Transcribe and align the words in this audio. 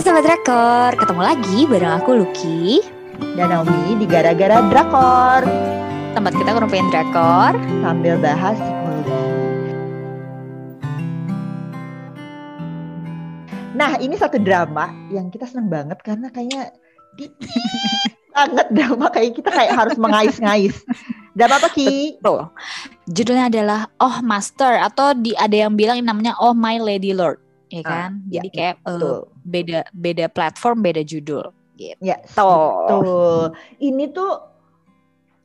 Hai 0.00 0.08
Sobat 0.08 0.24
Drakor, 0.24 0.92
ketemu 0.96 1.20
lagi 1.20 1.58
bareng 1.68 1.94
aku 2.00 2.10
Lucky 2.24 2.80
dan 3.36 3.52
Naomi 3.52 4.00
di 4.00 4.08
Gara-Gara 4.08 4.64
Drakor. 4.72 5.44
Tempat 6.16 6.32
kita 6.40 6.56
ngerumpiin 6.56 6.88
drakor 6.88 7.52
sambil 7.84 8.16
bahas 8.16 8.56
psikologi. 8.56 9.20
Nah, 13.76 14.00
ini 14.00 14.16
satu 14.16 14.40
drama 14.40 14.88
yang 15.12 15.28
kita 15.28 15.44
seneng 15.44 15.68
banget 15.68 16.00
karena 16.00 16.32
kayaknya 16.32 16.72
di 17.20 17.28
banget 18.32 18.72
drama 18.72 19.12
kayak 19.12 19.36
kita 19.36 19.52
kayak 19.52 19.84
harus 19.84 20.00
mengais-ngais. 20.00 20.80
Drama 21.36 21.60
apa 21.60 21.68
Ki? 21.76 22.16
Betul. 22.24 22.48
Judulnya 23.04 23.52
adalah 23.52 23.92
Oh 24.00 24.24
Master 24.24 24.80
atau 24.80 25.12
di 25.12 25.36
ada 25.36 25.68
yang 25.68 25.76
bilang 25.76 26.00
namanya 26.00 26.40
Oh 26.40 26.56
My 26.56 26.80
Lady 26.80 27.12
Lord, 27.12 27.36
ya 27.70 27.82
kan? 27.86 28.10
Ah, 28.18 28.28
Jadi 28.28 28.48
ya, 28.50 28.52
kayak 28.52 28.76
uh, 28.84 29.22
beda 29.46 29.80
beda 29.94 30.26
platform, 30.28 30.82
beda 30.82 31.02
judul. 31.06 31.54
Gitu. 31.78 31.96
Ya, 32.02 32.20
betul. 32.20 33.56
Ini 33.80 34.04
tuh 34.12 34.32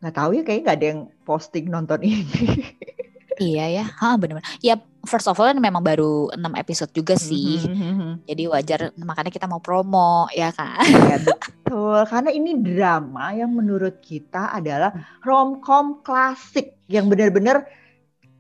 nggak 0.03 0.15
tahu 0.15 0.29
ya 0.35 0.43
kayak 0.43 0.59
nggak 0.67 0.77
ada 0.81 0.87
yang 0.91 1.01
posting 1.23 1.65
nonton 1.71 2.03
ini. 2.03 2.59
iya 3.41 3.65
ya, 3.81 3.85
ha 3.87 4.19
benar-benar. 4.19 4.43
Ya 4.59 4.75
first 5.07 5.29
of 5.29 5.37
all 5.39 5.53
memang 5.55 5.79
baru 5.79 6.33
6 6.33 6.61
episode 6.61 6.91
juga 6.91 7.15
sih. 7.15 7.63
Mhm. 7.63 8.27
Jadi 8.27 8.43
wajar 8.51 8.79
makanya 8.99 9.31
kita 9.31 9.47
mau 9.47 9.63
promo 9.63 10.27
ya 10.35 10.51
kan. 10.51 10.83
ya 10.83 11.17
betul, 11.23 12.03
karena 12.09 12.29
ini 12.35 12.51
drama 12.59 13.31
yang 13.31 13.53
menurut 13.53 14.01
kita 14.03 14.51
adalah 14.51 14.91
romcom 15.23 16.03
klasik 16.03 16.75
yang 16.91 17.07
benar-benar 17.07 17.65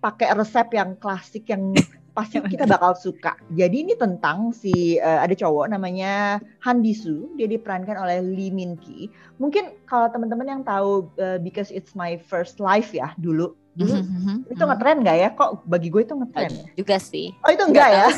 pakai 0.03 0.37
resep 0.37 0.67
yang 0.75 0.93
klasik 0.99 1.49
yang 1.49 1.73
pasti 2.15 2.39
kita 2.39 2.63
bakal 2.63 2.95
suka. 2.95 3.35
Jadi 3.51 3.83
ini 3.83 3.93
tentang 3.99 4.55
si 4.55 4.95
uh, 5.03 5.19
ada 5.19 5.35
cowok 5.35 5.67
namanya 5.67 6.39
Han 6.63 6.79
Bisu, 6.79 7.35
dia 7.35 7.45
diperankan 7.51 7.99
oleh 7.99 8.23
Lee 8.23 8.55
Min 8.55 8.79
Ki. 8.79 9.11
Mungkin 9.35 9.83
kalau 9.83 10.07
teman-teman 10.07 10.47
yang 10.47 10.61
tahu 10.63 11.11
uh, 11.19 11.37
Because 11.43 11.75
It's 11.75 11.91
My 11.91 12.15
First 12.15 12.63
Life 12.63 12.95
ya 12.95 13.11
dulu, 13.19 13.51
dulu 13.75 13.99
itu 14.47 14.63
ngetren 14.63 15.03
nggak 15.03 15.17
ya? 15.19 15.29
Kok 15.35 15.67
bagi 15.67 15.91
gue 15.91 16.01
itu 16.07 16.15
ngetren? 16.15 16.51
ya? 16.55 16.65
Juga 16.79 16.95
sih. 17.03 17.35
Oh 17.43 17.51
itu 17.51 17.63
enggak 17.67 17.89
ya? 17.91 18.07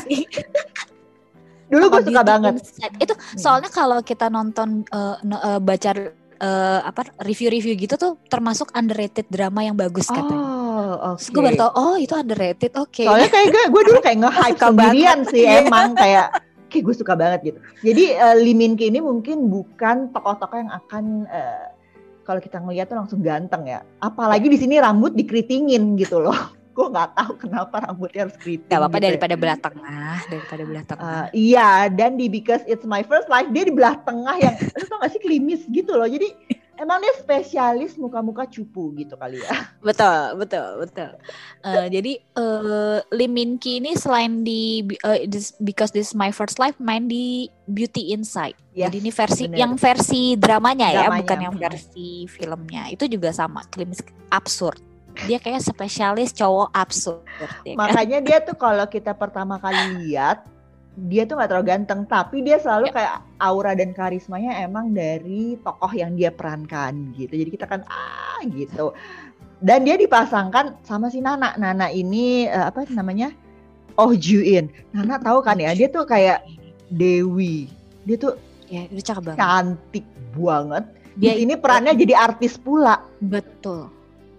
Dulu 1.68 1.84
gue 1.92 2.02
suka 2.08 2.22
banget. 2.24 2.64
Inside. 2.64 2.96
Itu 2.96 3.12
soalnya 3.36 3.68
kalau 3.68 4.00
kita 4.00 4.32
nonton 4.32 4.88
uh, 4.88 5.20
no- 5.20 5.42
uh, 5.44 5.60
baca 5.60 5.92
uh, 6.40 6.80
apa 6.80 7.12
review-review 7.20 7.76
gitu 7.76 7.94
tuh 8.00 8.16
termasuk 8.32 8.72
underrated 8.72 9.28
drama 9.28 9.60
yang 9.66 9.76
bagus 9.76 10.08
katanya. 10.08 10.32
Oh, 10.32 10.57
oke. 10.96 11.18
Terus 11.20 11.28
gue 11.34 11.42
baru 11.44 11.56
tau, 11.60 11.70
oh 11.76 11.96
itu 12.00 12.14
underrated, 12.16 12.72
oke. 12.78 13.04
Soalnya 13.04 13.28
kayak 13.28 13.48
gue, 13.52 13.64
gue 13.68 13.82
dulu 13.92 13.98
kayak 14.00 14.18
nge-hype 14.24 14.58
Suka 14.58 14.66
sendirian 14.72 15.18
sih 15.28 15.42
Iya. 15.44 15.68
emang 15.68 15.88
kayak 15.92 16.28
kayak 16.68 16.82
gue 16.84 16.94
suka 16.94 17.12
banget 17.16 17.40
gitu. 17.52 17.58
Jadi 17.80 18.04
eh, 18.12 18.36
Lee 18.38 18.56
Min 18.56 18.76
Ki 18.76 18.92
ini 18.92 19.00
mungkin 19.00 19.48
bukan 19.48 20.12
tokoh-tokoh 20.12 20.56
yang 20.60 20.72
akan 20.72 21.24
eh, 21.28 21.66
kalau 22.28 22.44
kita 22.44 22.60
ngeliat 22.60 22.92
tuh 22.92 23.00
langsung 23.00 23.24
ganteng 23.24 23.64
ya. 23.64 23.80
Apalagi 24.04 24.52
di 24.52 24.60
sini 24.60 24.76
rambut 24.76 25.16
dikeritingin 25.16 25.96
gitu 25.96 26.20
loh. 26.20 26.36
gue 26.78 26.86
nggak 26.94 27.10
tahu 27.18 27.32
kenapa 27.42 27.90
rambutnya 27.90 28.28
harus 28.28 28.38
keriting. 28.38 28.70
Gak 28.70 28.78
apa-apa 28.78 28.96
gitu 28.96 29.02
ya. 29.02 29.08
daripada 29.10 29.34
belah 29.34 29.58
tengah, 29.58 30.16
daripada 30.30 30.62
belah 30.62 30.84
tengah. 30.86 31.10
Eh, 31.34 31.50
iya, 31.50 31.70
dan 31.90 32.14
di 32.14 32.30
Because 32.30 32.62
It's 32.70 32.86
My 32.86 33.02
First 33.02 33.26
Life 33.26 33.50
dia 33.50 33.66
di 33.66 33.74
belah 33.74 33.98
tengah 34.06 34.38
yang 34.38 34.54
lu 34.54 34.84
tau 34.86 35.02
gak 35.02 35.10
sih 35.10 35.18
klimis 35.18 35.66
gitu 35.74 35.98
loh. 35.98 36.06
Jadi 36.06 36.47
emang 36.78 37.02
dia 37.02 37.12
spesialis 37.18 37.98
muka-muka 37.98 38.46
cupu 38.46 38.94
gitu 38.94 39.18
kali 39.18 39.42
ya. 39.42 39.50
betul, 39.86 40.38
betul, 40.38 40.86
betul. 40.86 41.10
Eh, 41.66 41.86
jadi 41.90 42.12
uh, 42.38 43.02
Lee 43.10 43.28
Min 43.28 43.58
Ki 43.58 43.82
ini 43.82 43.98
selain 43.98 44.46
di 44.46 44.86
uh, 45.02 45.18
this- 45.26 45.58
Because 45.58 45.90
This 45.90 46.10
Is 46.10 46.16
My 46.16 46.30
First 46.30 46.62
Life 46.62 46.78
main 46.78 47.10
di 47.10 47.50
Beauty 47.66 48.14
Inside. 48.14 48.56
Yes, 48.72 48.88
jadi 48.88 48.96
ini 49.02 49.10
versi 49.10 49.44
bener. 49.50 49.58
yang 49.58 49.72
versi 49.74 50.22
dramanya, 50.38 50.86
ya, 50.94 51.10
Dramanya, 51.10 51.20
bukan 51.26 51.38
yang 51.50 51.54
versi 51.58 52.08
filmnya. 52.30 52.82
Itu 52.94 53.10
juga 53.10 53.34
sama, 53.34 53.66
klimis 53.68 53.98
absurd. 54.30 54.78
Dia 55.26 55.42
kayak 55.42 55.66
spesialis 55.66 56.30
cowok 56.30 56.70
absurd. 56.70 57.26
ya 57.66 57.74
kan? 57.74 57.90
Makanya 57.90 58.18
dia 58.22 58.38
tuh 58.38 58.54
kalau 58.54 58.86
kita 58.86 59.10
pertama 59.18 59.58
kali 59.58 60.06
lihat 60.06 60.46
dia 61.06 61.22
tuh 61.22 61.38
nggak 61.38 61.48
terlalu 61.54 61.66
ganteng, 61.70 62.00
tapi 62.10 62.42
dia 62.42 62.58
selalu 62.58 62.90
Ya. 62.90 62.94
kayak 62.98 63.14
aura 63.38 63.72
dan 63.78 63.94
karismanya 63.94 64.58
emang 64.58 64.90
dari 64.90 65.54
tokoh 65.62 65.94
yang 65.94 66.18
dia 66.18 66.34
perankan 66.34 67.14
gitu. 67.14 67.38
Jadi 67.38 67.50
kita 67.54 67.70
kan 67.70 67.86
ah 67.86 68.42
gitu. 68.42 68.90
Dan 69.62 69.86
dia 69.86 69.94
dipasangkan 69.94 70.82
sama 70.82 71.06
si 71.06 71.22
Nana. 71.22 71.54
Nana 71.54 71.86
ini 71.90 72.50
eh, 72.50 72.66
apa 72.66 72.82
namanya? 72.90 73.30
Oh 73.94 74.14
Juin. 74.14 74.66
Nana 74.90 75.22
tahu 75.22 75.38
kan 75.42 75.58
ya, 75.58 75.70
dia 75.74 75.86
tuh 75.86 76.02
kayak 76.02 76.42
Dewi. 76.90 77.70
Dia 78.02 78.16
tuh 78.18 78.34
ya, 78.66 78.86
itu 78.90 79.02
cakep 79.02 79.22
banget. 79.34 79.38
cantik 79.38 80.06
banget. 80.34 80.84
Dia 81.18 81.34
Di 81.34 81.42
sini 81.42 81.54
perannya 81.58 81.92
jadi 81.98 82.14
artis 82.14 82.54
pula. 82.58 83.02
Betul. 83.18 83.90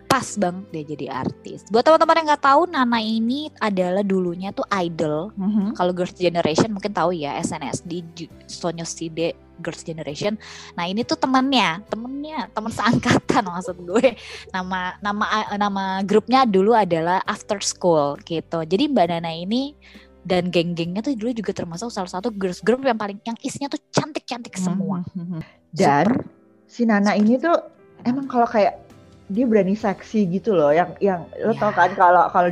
Pas 0.09 0.25
banget 0.42 0.66
dia 0.74 0.84
jadi 0.97 1.06
artis. 1.22 1.70
Buat 1.70 1.86
teman-teman 1.86 2.18
yang 2.18 2.28
nggak 2.34 2.42
tahu, 2.42 2.62
Nana 2.66 2.97
ini 2.97 3.53
adalah 3.62 4.02
dulunya 4.02 4.50
tuh 4.50 4.66
idol. 4.74 5.30
Kalau 5.78 5.94
Girls 5.94 6.18
Generation 6.18 6.74
mungkin 6.74 6.90
tahu 6.90 7.14
ya 7.14 7.38
SNSD 7.38 7.92
Ju- 8.18 8.34
Sonyoside 8.50 9.38
Girls 9.62 9.86
Generation. 9.86 10.34
Nah 10.74 10.90
ini 10.90 11.06
tuh 11.06 11.14
temennya, 11.14 11.86
temennya, 11.94 12.50
temen 12.50 12.74
seangkatan 12.74 13.44
maksud 13.53 13.78
gue. 13.86 14.18
Nama 14.50 14.97
nama 14.97 15.25
nama 15.62 15.84
grupnya 16.02 16.41
dulu 16.41 16.74
adalah 16.74 17.22
After 17.30 17.62
School 17.62 18.18
gitu. 18.26 18.66
Jadi 18.66 18.90
Mbak 18.90 19.06
Nana 19.14 19.30
ini 19.30 19.78
dan 20.26 20.50
geng-gengnya 20.50 21.06
tuh 21.06 21.14
dulu 21.14 21.38
juga 21.38 21.53
termasuk 21.53 21.94
salah 21.94 22.09
satu 22.09 22.34
girls 22.34 22.66
group 22.66 22.81
yang 22.81 22.97
paling 22.97 23.22
yang 23.22 23.38
isinya 23.46 23.70
tuh 23.70 23.80
cantik-cantik 23.94 24.58
semua. 24.58 25.06
Mhm. 25.14 25.40
Dan 25.70 26.26
si 26.66 26.81
Nana 26.90 27.14
ini 27.14 27.38
tuh 27.38 27.53
emang 28.02 28.26
kalau 28.26 28.50
kayak 28.50 28.88
dia 29.29 29.45
berani 29.45 29.73
seksi 29.73 30.25
gitu 30.28 30.51
loh 30.51 30.69
yang 30.69 30.90
yang 31.00 31.22
lo 31.40 31.53
Ya. 31.53 31.59
tau 31.59 31.72
kan 31.72 31.94
kalau 31.94 32.25
kalau 32.29 32.50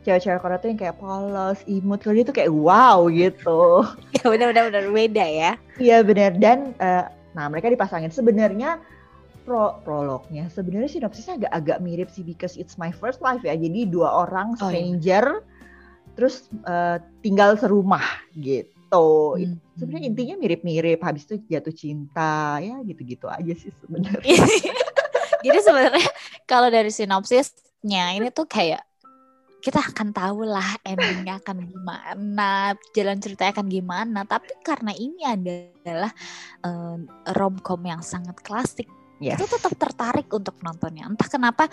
cewek-cewek 0.00 0.40
Korea 0.40 0.56
tuh 0.56 0.70
yang 0.70 0.80
kayak 0.80 0.96
polos, 0.96 1.60
imut, 1.66 2.00
kalau 2.00 2.14
dia 2.14 2.24
tuh 2.24 2.32
kayak 2.32 2.48
wow 2.48 3.04
gitu. 3.06 3.84
ya 4.16 4.24
benar-benar 4.24 4.72
benar 4.72 4.84
beda 4.88 5.24
ya. 5.26 5.52
Iya 5.76 6.00
bener 6.00 6.32
dan 6.38 6.72
eh, 6.76 7.04
nah 7.30 7.46
mereka 7.46 7.68
dipasangin 7.68 8.08
sebenarnya 8.08 8.80
pro 9.42 9.76
prolognya 9.82 10.46
sebenarnya 10.48 10.88
sinopsisnya 10.88 11.34
agak-agak 11.36 11.78
mirip 11.80 12.08
sih 12.08 12.22
because 12.22 12.56
it's 12.56 12.74
my 12.76 12.88
first 12.90 13.20
life 13.20 13.42
ya. 13.42 13.52
Jadi 13.52 13.86
dua 13.86 14.24
orang 14.24 14.54
Oh, 14.56 14.70
iya. 14.70 14.80
stranger 14.80 15.24
terus 16.14 16.46
eh, 16.64 16.96
tinggal 17.20 17.54
serumah 17.54 18.04
gitu. 18.34 19.36
Hmm. 19.36 19.56
Sebenarnya 19.76 20.06
intinya 20.08 20.34
mirip-mirip 20.36 21.00
habis 21.00 21.24
itu 21.24 21.40
jatuh 21.46 21.72
cinta 21.72 22.56
ya 22.58 22.80
gitu-gitu 22.82 23.28
aja 23.28 23.52
sih 23.52 23.70
sebenarnya. 23.80 24.32
Jadi 25.44 25.58
sebenarnya 25.64 26.08
kalau 26.50 26.68
dari 26.68 26.90
sinopsisnya 26.92 28.16
ini 28.16 28.28
tuh 28.30 28.44
kayak 28.44 28.84
kita 29.60 29.76
akan 29.76 30.16
tahu 30.16 30.48
lah 30.48 30.80
endingnya 30.80 31.36
akan 31.36 31.68
gimana, 31.68 32.72
jalan 32.96 33.20
ceritanya 33.20 33.52
akan 33.60 33.68
gimana. 33.68 34.20
Tapi 34.24 34.56
karena 34.64 34.92
ini 34.96 35.20
adalah 35.22 36.10
eh, 36.64 36.96
romcom 37.36 37.80
yang 37.84 38.00
sangat 38.00 38.40
klasik, 38.40 38.88
Yes. 39.20 39.36
itu 39.36 39.44
tetap 39.52 39.76
tertarik 39.76 40.32
untuk 40.32 40.56
nontonnya. 40.64 41.04
Entah 41.04 41.28
kenapa 41.28 41.68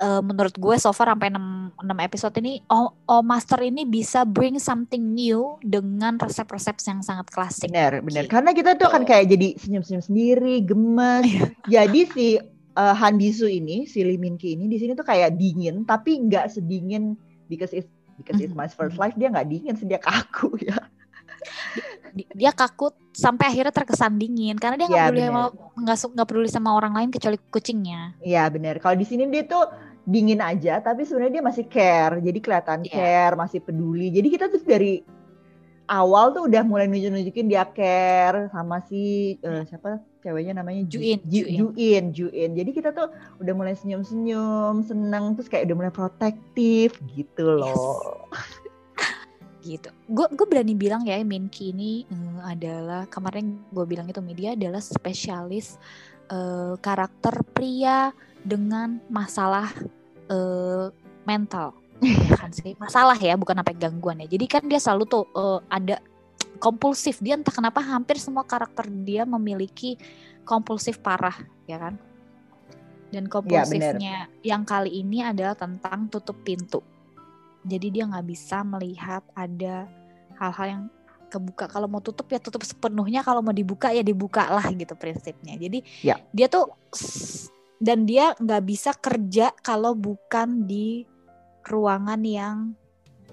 eh, 0.00 0.22
menurut 0.24 0.56
gue 0.56 0.76
so 0.80 0.88
far 0.96 1.12
sampai 1.12 1.28
6, 1.28 1.84
6 1.84 2.06
episode 2.08 2.34
ini 2.40 2.64
oh, 2.72 2.96
oh 3.04 3.20
Master 3.20 3.60
ini 3.60 3.84
bisa 3.84 4.24
bring 4.24 4.56
something 4.56 5.12
new 5.12 5.60
dengan 5.60 6.16
resep-resep 6.16 6.80
yang 6.88 7.04
sangat 7.04 7.28
klasik. 7.28 7.68
Bener, 7.68 8.00
bener. 8.00 8.24
Gitu. 8.24 8.32
Karena 8.32 8.56
kita 8.56 8.80
tuh 8.80 8.88
akan 8.88 9.04
kayak 9.04 9.28
jadi 9.28 9.48
senyum-senyum 9.60 10.00
sendiri, 10.02 10.64
gemes. 10.64 11.28
jadi 11.68 12.00
si 12.08 12.40
uh, 12.78 12.94
Han 12.94 13.18
Bisu 13.18 13.44
ini, 13.44 13.84
si 13.84 14.00
Lee 14.00 14.16
Min 14.16 14.38
Ki 14.38 14.54
ini 14.54 14.64
di 14.64 14.78
sini 14.78 14.94
tuh 14.94 15.02
kayak 15.02 15.34
dingin, 15.34 15.82
tapi 15.82 16.14
nggak 16.20 16.46
sedingin 16.48 17.18
because 17.46 17.74
it's 17.74 17.90
because 18.16 18.38
it's 18.38 18.54
my 18.54 18.66
first 18.66 18.94
life 18.96 19.12
dia 19.14 19.28
nggak 19.28 19.46
dingin, 19.46 19.74
dia 19.80 19.98
kaku 19.98 20.54
ya. 20.68 20.78
Di- 22.08 22.26
dia 22.32 22.50
kaku 22.50 22.90
sampai 23.12 23.52
akhirnya 23.52 23.70
terkesan 23.70 24.16
dingin 24.16 24.56
karena 24.56 24.74
dia 24.76 24.86
nggak 24.86 24.98
Ya, 24.98 25.06
peduli 25.06 25.20
bener. 25.20 25.30
sama 25.30 25.42
nggak 26.14 26.26
peduli 26.26 26.48
sama 26.48 26.70
orang 26.72 26.92
lain 26.94 27.10
kecuali 27.10 27.38
kucingnya. 27.44 28.16
Iya 28.18 28.48
bener. 28.48 28.78
Kalau 28.78 28.96
di 28.96 29.06
sini 29.06 29.28
dia 29.28 29.44
tuh 29.44 29.68
dingin 30.02 30.40
aja, 30.40 30.80
tapi 30.80 31.04
sebenarnya 31.04 31.38
dia 31.38 31.44
masih 31.44 31.64
care. 31.68 32.16
Jadi 32.18 32.38
kelihatan 32.40 32.78
Iya. 32.82 32.90
care, 32.90 33.34
masih 33.36 33.60
peduli. 33.60 34.08
Jadi 34.08 34.28
kita 34.30 34.48
tuh 34.48 34.60
dari 34.64 35.04
awal 35.88 36.36
tuh 36.36 36.46
udah 36.46 36.62
mulai 36.62 36.86
nunjuk-nunjukin 36.86 37.48
dia 37.48 37.64
care 37.64 38.52
sama 38.52 38.84
si 38.84 39.34
eh, 39.40 39.64
siapa 39.64 40.04
ceweknya 40.20 40.60
namanya 40.60 40.84
Ju- 40.84 41.00
Juin, 41.00 41.18
Ju- 41.24 41.48
Juin. 41.48 41.58
Juin, 41.72 42.04
Juin. 42.12 42.50
Jadi 42.52 42.70
kita 42.76 42.92
tuh 42.92 43.08
udah 43.40 43.52
mulai 43.56 43.74
senyum-senyum, 43.74 44.84
seneng, 44.84 45.34
terus 45.34 45.48
kayak 45.48 45.72
udah 45.72 45.76
mulai 45.80 45.92
protektif 45.92 46.92
gitu 47.16 47.44
loh. 47.64 48.28
gitu. 49.68 49.88
Gue 50.12 50.28
gue 50.32 50.46
berani 50.46 50.76
bilang 50.76 51.02
ya 51.08 51.18
Minky 51.24 51.72
ini 51.72 52.04
eh, 52.04 52.40
adalah 52.44 53.08
kemarin 53.08 53.64
gue 53.72 53.84
bilang 53.88 54.06
itu 54.06 54.20
media 54.20 54.52
adalah 54.52 54.84
spesialis 54.84 55.80
eh, 56.28 56.74
karakter 56.78 57.40
pria 57.56 58.12
dengan 58.44 59.00
masalah 59.08 59.72
eh, 60.28 60.92
mental. 61.24 61.72
Ya 61.98 62.38
kan 62.38 62.54
sih 62.54 62.78
masalah 62.78 63.18
ya 63.18 63.34
bukan 63.34 63.58
sampai 63.58 63.74
gangguan 63.74 64.22
ya. 64.22 64.28
Jadi 64.30 64.46
kan 64.46 64.62
dia 64.66 64.78
selalu 64.78 65.04
tuh 65.10 65.24
eh, 65.34 65.60
ada 65.66 65.96
kompulsif. 66.62 67.18
Dia 67.18 67.38
entah 67.38 67.54
kenapa 67.54 67.82
hampir 67.82 68.18
semua 68.22 68.46
karakter 68.46 68.86
dia 69.02 69.26
memiliki 69.26 69.98
kompulsif 70.46 71.02
parah 71.02 71.34
ya 71.66 71.78
kan? 71.78 71.94
Dan 73.08 73.26
kompulsifnya 73.26 74.28
ya, 74.28 74.54
yang 74.54 74.68
kali 74.68 75.00
ini 75.00 75.24
adalah 75.24 75.56
tentang 75.56 76.12
tutup 76.12 76.36
pintu. 76.44 76.84
Jadi 77.64 77.88
dia 77.90 78.04
nggak 78.06 78.26
bisa 78.28 78.62
melihat 78.62 79.24
ada 79.32 79.88
hal-hal 80.38 80.66
yang 80.68 80.82
kebuka. 81.28 81.68
Kalau 81.68 81.88
mau 81.88 82.00
tutup 82.04 82.28
ya 82.30 82.38
tutup 82.38 82.62
sepenuhnya. 82.62 83.24
Kalau 83.24 83.40
mau 83.40 83.52
dibuka 83.52 83.90
ya 83.90 84.04
dibuka 84.04 84.46
lah 84.48 84.68
gitu 84.70 84.92
prinsipnya. 84.94 85.56
Jadi 85.56 85.82
ya. 86.04 86.20
dia 86.30 86.46
tuh 86.46 86.68
dan 87.78 88.04
dia 88.04 88.34
nggak 88.36 88.62
bisa 88.66 88.90
kerja 88.96 89.54
kalau 89.62 89.94
bukan 89.94 90.66
di 90.66 91.06
ruangan 91.66 92.20
yang 92.22 92.56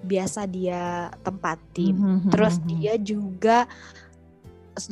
biasa 0.02 0.44
dia 0.46 1.10
tempatin. 1.24 1.94
Mm-hmm. 1.96 2.30
Terus 2.32 2.54
dia 2.68 2.94
juga 3.00 3.58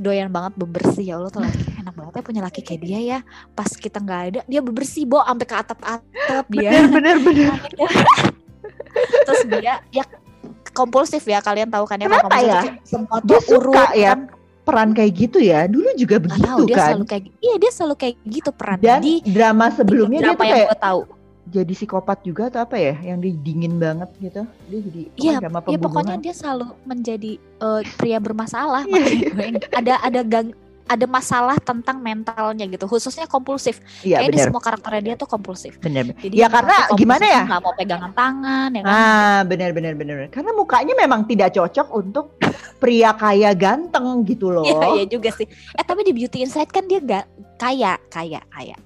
doyan 0.00 0.32
banget 0.32 0.56
bebersih. 0.56 1.04
Ya 1.04 1.14
Allah 1.20 1.30
tuh 1.30 1.44
laki 1.44 1.60
enak 1.84 1.94
banget 1.94 2.12
ya 2.16 2.22
punya 2.24 2.40
laki 2.42 2.60
kayak 2.64 2.80
dia 2.80 3.00
ya. 3.00 3.18
Pas 3.52 3.68
kita 3.68 4.00
nggak 4.00 4.22
ada 4.32 4.40
dia 4.48 4.60
bebersih 4.64 5.04
bo 5.04 5.20
sampai 5.20 5.46
ke 5.46 5.54
atap-atap 5.54 6.44
dia. 6.48 6.70
Bener 6.72 6.86
bener 6.90 7.16
bener. 7.20 7.52
Terus 9.26 9.42
dia 9.60 9.82
ya 9.92 10.04
kompulsif 10.74 11.22
ya 11.22 11.38
kalian 11.38 11.70
tahu 11.70 11.84
kan 11.86 12.00
ya 12.00 12.10
Kenapa 12.10 12.38
ya? 12.42 12.60
semua 12.82 13.22
dia 13.22 13.40
suka 13.42 13.94
ya 13.94 14.18
kan? 14.18 14.20
peran 14.64 14.90
kayak 14.96 15.12
gitu 15.14 15.38
ya? 15.38 15.68
Dulu 15.68 15.92
juga 15.94 16.16
begitu 16.18 16.48
tahu, 16.48 16.66
dia 16.66 16.76
kan? 16.76 16.88
selalu 16.90 17.04
kayak 17.04 17.24
iya 17.38 17.54
dia 17.60 17.70
selalu 17.70 17.94
kayak 18.00 18.16
gitu 18.24 18.50
peran. 18.50 18.78
Dan 18.80 18.98
di 19.04 19.14
drama 19.22 19.68
sebelumnya 19.70 20.18
dia 20.24 20.30
tuh 20.32 20.40
kayak 20.40 20.80
tahu 20.80 21.02
jadi 21.44 21.72
psikopat 21.76 22.24
juga 22.24 22.48
atau 22.48 22.64
apa 22.64 22.76
ya? 22.80 22.96
Yang 23.00 23.18
dia 23.20 23.34
dingin 23.44 23.74
banget 23.76 24.10
gitu. 24.20 24.42
Dia 24.68 24.80
jadi 24.80 25.02
iya 25.20 25.34
ya 25.44 25.78
pokoknya 25.78 26.16
dia 26.20 26.34
selalu 26.34 26.72
menjadi 26.88 27.32
uh, 27.60 27.80
pria 28.00 28.18
bermasalah 28.18 28.88
iya. 28.88 29.60
ada 29.80 29.94
ada 30.00 30.20
gang 30.24 30.56
ada 30.84 31.08
masalah 31.08 31.56
tentang 31.64 31.96
mentalnya 31.96 32.68
gitu 32.68 32.84
khususnya 32.84 33.24
kompulsif. 33.24 33.80
Iya, 34.04 34.20
kayak 34.20 34.32
di 34.36 34.38
semua 34.40 34.60
karakternya 34.60 35.02
dia 35.12 35.14
tuh 35.16 35.28
kompulsif. 35.28 35.80
Bener 35.80 36.12
Jadi 36.20 36.36
ya 36.36 36.48
karena 36.52 36.76
gimana 36.92 37.24
ya? 37.24 37.42
Nggak 37.48 37.62
mau 37.64 37.74
pegangan 37.76 38.12
tangan 38.12 38.68
ya 38.76 38.80
kan? 38.84 38.92
Ah 38.92 39.38
bener 39.48 39.72
bener 39.72 39.96
bener 39.96 40.28
karena 40.28 40.52
mukanya 40.52 40.94
memang 40.96 41.24
tidak 41.24 41.56
cocok 41.56 41.88
untuk 41.96 42.36
pria 42.82 43.16
kaya 43.16 43.56
ganteng 43.56 44.28
gitu 44.28 44.52
loh. 44.52 44.64
iya 44.64 44.86
iya 45.00 45.04
juga 45.08 45.32
sih. 45.32 45.48
Eh 45.48 45.84
tapi 45.84 46.04
di 46.04 46.12
Beauty 46.12 46.44
Inside 46.44 46.68
kan 46.68 46.84
dia 46.84 47.00
gak 47.00 47.24
kaya 47.56 47.96
kaya 48.12 48.44
kaya 48.52 48.76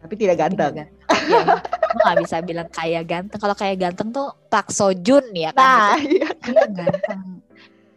tapi 0.00 0.14
tidak 0.16 0.36
ganteng. 0.40 0.72
Iya, 0.80 1.60
gue 1.92 2.00
gak 2.00 2.18
bisa 2.24 2.36
bilang 2.40 2.68
kaya 2.72 3.00
ganteng. 3.04 3.38
Kalau 3.38 3.56
kaya 3.56 3.74
ganteng 3.76 4.08
tuh 4.10 4.32
Pak 4.48 4.72
Sojun 4.72 5.30
ya 5.36 5.52
kan. 5.52 5.60
Nah, 5.60 5.96
gitu. 6.00 6.16
iya. 6.16 6.28
Dia 6.40 6.64
ganteng. 6.72 7.20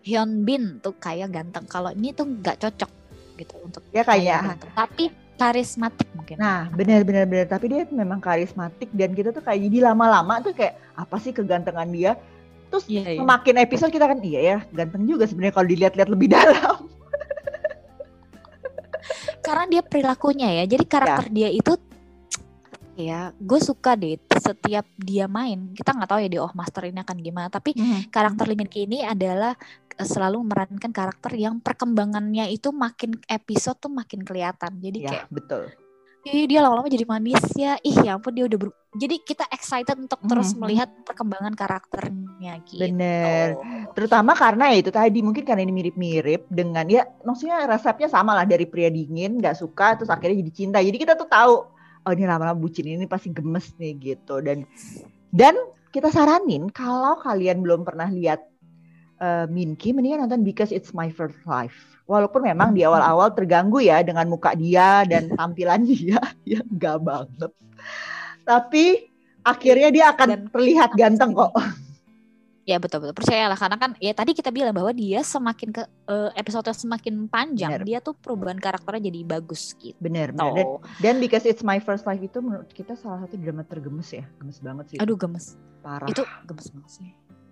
Hyun 0.03 0.31
Bin 0.43 0.63
tuh 0.83 0.93
kaya 0.99 1.25
ganteng. 1.31 1.63
Kalau 1.65 1.95
ini 1.95 2.11
tuh 2.11 2.27
nggak 2.27 2.59
cocok 2.59 2.91
gitu 3.39 3.55
untuk 3.63 3.81
ya 3.95 4.03
kayak 4.03 4.59
Tapi 4.75 5.09
karismatik 5.39 6.05
mungkin. 6.13 6.37
Nah, 6.37 6.67
benar-benar 6.75 7.25
benar. 7.25 7.47
Tapi 7.47 7.65
dia 7.71 7.81
memang 7.87 8.19
karismatik 8.19 8.91
dan 8.91 9.15
kita 9.15 9.31
tuh 9.31 9.41
kayak 9.41 9.63
jadi 9.71 9.89
lama-lama 9.89 10.43
tuh 10.43 10.51
kayak 10.51 10.75
apa 10.99 11.15
sih 11.23 11.31
kegantengan 11.31 11.87
dia? 11.89 12.19
Terus 12.67 12.85
iya, 12.89 13.05
iya. 13.15 13.19
semakin 13.21 13.55
episode 13.63 13.93
kita 13.93 14.09
kan 14.09 14.17
iya 14.25 14.41
ya 14.41 14.57
ganteng 14.73 15.05
juga 15.05 15.29
sebenarnya 15.29 15.53
kalau 15.53 15.67
dilihat-lihat 15.69 16.09
lebih 16.09 16.27
dalam 16.35 16.89
karena 19.43 19.63
dia 19.69 19.81
perilakunya 19.83 20.49
ya 20.57 20.63
jadi 20.65 20.85
karakter 20.87 21.27
ya. 21.29 21.33
dia 21.35 21.49
itu 21.53 21.75
ya 22.93 23.33
gue 23.33 23.59
suka 23.59 23.97
deh 23.97 24.21
setiap 24.37 24.85
dia 25.01 25.25
main 25.25 25.73
kita 25.73 25.97
nggak 25.97 26.09
tahu 26.09 26.19
ya 26.21 26.29
di 26.29 26.37
Oh 26.37 26.53
Master 26.53 26.85
ini 26.85 27.01
akan 27.01 27.17
gimana 27.17 27.47
tapi 27.49 27.73
hmm. 27.73 28.13
karakter 28.13 28.45
Lee 28.45 28.57
ini 28.85 29.01
adalah 29.01 29.57
eh, 29.97 30.05
selalu 30.05 30.45
memerankan 30.45 30.93
karakter 30.93 31.33
yang 31.33 31.57
perkembangannya 31.57 32.53
itu 32.53 32.69
makin 32.69 33.17
episode 33.25 33.77
tuh 33.81 33.89
makin 33.89 34.21
kelihatan. 34.21 34.77
Jadi 34.77 34.97
ya, 35.05 35.09
kayak 35.09 35.27
betul. 35.33 35.63
Ih, 36.23 36.47
dia 36.47 36.63
lama-lama 36.63 36.87
jadi 36.87 37.03
manis 37.03 37.43
ya 37.59 37.75
ih 37.83 37.99
ya 37.99 38.15
ampun 38.15 38.31
dia 38.31 38.47
udah 38.47 38.55
ber... 38.55 38.71
jadi 38.95 39.19
kita 39.27 39.43
excited 39.51 39.99
untuk 39.99 40.23
terus 40.23 40.55
hmm. 40.55 40.63
melihat 40.63 40.89
perkembangan 41.03 41.51
karakternya 41.51 42.63
gitu. 42.63 42.79
Bener. 42.79 43.59
Terutama 43.91 44.31
karena 44.31 44.71
ya 44.71 44.77
itu 44.79 44.87
tadi 44.87 45.19
mungkin 45.19 45.43
karena 45.43 45.67
ini 45.67 45.75
mirip-mirip 45.75 46.47
dengan 46.47 46.87
ya 46.87 47.03
maksudnya 47.27 47.67
resepnya 47.67 48.07
sama 48.07 48.39
lah 48.39 48.47
dari 48.47 48.63
pria 48.63 48.87
dingin 48.87 49.35
nggak 49.35 49.59
suka 49.59 49.99
terus 49.99 50.07
akhirnya 50.07 50.39
jadi 50.47 50.51
cinta. 50.55 50.79
Jadi 50.79 50.95
kita 50.95 51.19
tuh 51.19 51.27
tahu 51.27 51.73
oh 52.03 52.11
ini 52.11 52.27
lama-lama 52.27 52.55
bucin 52.59 52.87
ini 52.87 53.07
pasti 53.07 53.31
gemes 53.31 53.75
nih 53.79 53.93
gitu. 53.99 54.39
Dan 54.43 54.67
dan 55.33 55.55
kita 55.93 56.09
saranin 56.09 56.69
kalau 56.73 57.17
kalian 57.21 57.61
belum 57.61 57.85
pernah 57.85 58.09
lihat 58.09 58.41
uh, 59.21 59.45
Minky 59.49 59.93
mendingan 59.93 60.25
nonton 60.25 60.43
Because 60.43 60.73
It's 60.73 60.91
My 60.91 61.09
First 61.13 61.39
Life. 61.45 61.75
Walaupun 62.03 62.43
memang 62.43 62.75
di 62.75 62.83
awal-awal 62.83 63.31
terganggu 63.31 63.79
ya 63.79 64.03
dengan 64.03 64.27
muka 64.27 64.51
dia 64.57 65.07
dan 65.07 65.31
tampilan 65.39 65.87
dia 65.87 66.19
yang 66.43 66.67
gak 66.75 66.99
banget. 66.99 67.51
Tapi 68.43 69.07
akhirnya 69.43 69.89
dia 69.91 70.05
akan 70.11 70.27
dan 70.27 70.41
terlihat 70.51 70.91
ganteng 70.99 71.31
kok 71.35 71.51
Ya 72.63 72.79
betul 72.79 73.03
betul 73.03 73.19
percayalah 73.19 73.59
karena 73.59 73.75
kan 73.75 73.91
ya 73.99 74.15
tadi 74.15 74.31
kita 74.31 74.47
bilang 74.47 74.71
bahwa 74.71 74.95
dia 74.95 75.19
semakin 75.19 75.75
ke 75.75 75.83
uh, 76.07 76.31
episode 76.39 76.71
semakin 76.71 77.27
panjang 77.27 77.75
bener. 77.75 77.83
dia 77.83 77.97
tuh 77.99 78.15
perubahan 78.15 78.55
karakternya 78.55 79.11
jadi 79.11 79.19
bagus 79.27 79.75
gitu. 79.75 79.99
Bener, 79.99 80.31
bener. 80.31 80.55
Dan, 80.55 80.65
dan 81.03 81.15
because 81.19 81.43
it's 81.43 81.59
my 81.59 81.75
first 81.83 82.07
life 82.07 82.23
itu 82.23 82.39
menurut 82.39 82.71
kita 82.71 82.95
salah 82.95 83.27
satu 83.27 83.35
drama 83.35 83.67
tergemes 83.67 84.15
ya, 84.15 84.23
gemes 84.39 84.63
banget 84.63 84.95
sih. 84.95 84.97
Aduh 85.03 85.19
gemes. 85.19 85.59
Parah. 85.83 86.07
Itu 86.07 86.23
gemes 86.47 86.71
banget 86.71 86.91
sih. 87.03 87.09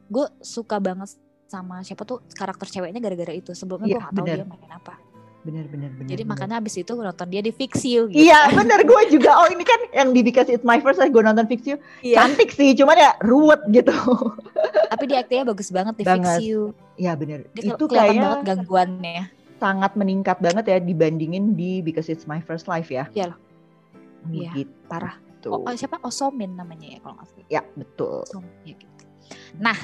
Gue 0.08 0.32
suka 0.40 0.80
banget 0.80 1.12
sama 1.52 1.84
siapa 1.84 2.08
tuh 2.08 2.24
karakter 2.32 2.72
ceweknya 2.72 3.04
gara-gara 3.04 3.36
itu. 3.36 3.52
Sebelumnya 3.52 3.92
ya, 3.92 4.00
gue 4.00 4.02
gak 4.08 4.14
tahu 4.16 4.26
dia 4.32 4.48
main 4.48 4.72
apa 4.72 5.11
bener 5.42 5.66
bener 5.66 5.90
bener 5.98 6.10
jadi 6.14 6.22
bener. 6.22 6.32
makanya 6.38 6.56
abis 6.62 6.86
itu 6.86 6.92
gue 6.94 7.02
nonton 7.02 7.28
dia 7.34 7.42
di 7.42 7.50
Fix 7.50 7.82
You 7.82 8.06
gitu. 8.14 8.22
iya 8.30 8.54
bener 8.54 8.86
gue 8.86 9.02
juga 9.10 9.42
oh 9.42 9.50
ini 9.50 9.66
kan 9.66 9.80
yang 9.90 10.14
di 10.14 10.22
Because 10.22 10.54
It's 10.54 10.62
My 10.62 10.78
First 10.78 11.02
gue 11.02 11.24
nonton 11.26 11.50
Fix 11.50 11.66
You 11.66 11.82
iya. 12.06 12.22
cantik 12.22 12.54
sih 12.54 12.78
cuman 12.78 12.96
ya 12.98 13.12
ruwet 13.26 13.62
gitu 13.74 13.94
tapi 14.94 15.04
di 15.10 15.16
aktingnya 15.18 15.50
bagus 15.50 15.74
banget 15.74 15.98
di 15.98 16.06
banget. 16.06 16.38
Fix 16.38 16.46
You 16.46 16.78
iya 17.02 17.18
bener 17.18 17.50
dia 17.58 17.74
itu 17.74 17.86
kayak 17.90 18.14
banget 18.14 18.40
gangguannya 18.46 19.22
sangat 19.58 19.92
meningkat 19.98 20.38
banget 20.42 20.66
ya 20.70 20.78
dibandingin 20.78 21.58
di 21.58 21.82
Because 21.82 22.10
It's 22.10 22.30
My 22.30 22.42
First 22.42 22.70
Life 22.70 22.94
ya 22.94 23.10
iya 23.18 23.34
loh 23.34 23.40
iya 24.30 24.52
gitu. 24.54 24.74
parah 24.86 25.18
oh, 25.50 25.66
oh, 25.66 25.74
siapa 25.74 25.98
Osomin 26.06 26.54
namanya 26.54 26.86
ya 26.86 27.00
kalau 27.02 27.18
nggak 27.18 27.28
salah 27.34 27.48
ya 27.50 27.62
betul 27.74 28.22
ya 28.62 28.78
gitu. 28.78 29.06
nah 29.58 29.78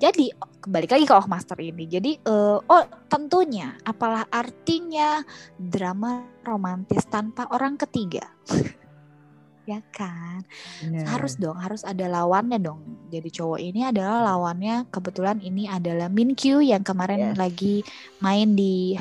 jadi 0.00 0.32
kembali 0.64 0.86
lagi 0.88 1.04
ke 1.04 1.12
Oh 1.12 1.28
Master 1.28 1.60
ini. 1.60 1.84
Jadi 1.84 2.16
uh, 2.24 2.56
oh 2.56 2.84
tentunya 3.12 3.76
apalah 3.84 4.24
artinya 4.32 5.20
drama 5.60 6.24
romantis 6.40 7.04
tanpa 7.04 7.44
orang 7.52 7.76
ketiga. 7.76 8.24
ya 9.70 9.84
kan? 9.92 10.40
Yeah. 10.80 11.04
Harus 11.04 11.36
dong, 11.36 11.60
harus 11.60 11.84
ada 11.84 12.08
lawannya 12.08 12.56
dong. 12.58 13.12
Jadi 13.12 13.28
cowok 13.28 13.60
ini 13.60 13.84
adalah 13.84 14.24
lawannya 14.34 14.88
kebetulan 14.88 15.38
ini 15.44 15.68
adalah 15.68 16.08
Min 16.08 16.32
Kyu 16.32 16.64
yang 16.64 16.80
kemarin 16.80 17.32
yes. 17.32 17.38
lagi 17.38 17.84
main 18.24 18.56
di 18.56 18.96